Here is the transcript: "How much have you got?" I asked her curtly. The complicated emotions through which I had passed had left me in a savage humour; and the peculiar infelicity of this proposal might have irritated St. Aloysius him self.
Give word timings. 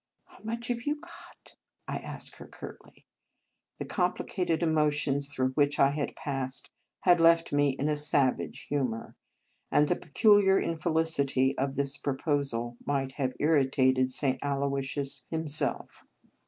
"How 0.25 0.39
much 0.43 0.69
have 0.69 0.81
you 0.87 0.95
got?" 0.99 1.57
I 1.87 1.97
asked 1.99 2.37
her 2.37 2.47
curtly. 2.47 3.05
The 3.77 3.85
complicated 3.85 4.63
emotions 4.63 5.29
through 5.29 5.49
which 5.49 5.77
I 5.79 5.91
had 5.91 6.15
passed 6.15 6.71
had 7.01 7.21
left 7.21 7.53
me 7.53 7.75
in 7.77 7.87
a 7.87 7.95
savage 7.95 8.61
humour; 8.67 9.15
and 9.71 9.87
the 9.87 9.95
peculiar 9.95 10.59
infelicity 10.59 11.55
of 11.55 11.75
this 11.75 11.97
proposal 11.97 12.77
might 12.83 13.11
have 13.17 13.35
irritated 13.39 14.09
St. 14.09 14.39
Aloysius 14.41 15.27
him 15.29 15.47
self. 15.47 16.03